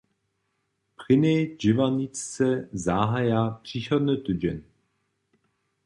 [0.99, 2.47] Prěnjej dźěłarničce
[2.83, 4.59] zahaja přichodny tydźeń.